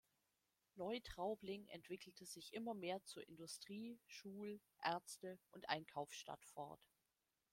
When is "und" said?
5.51-5.69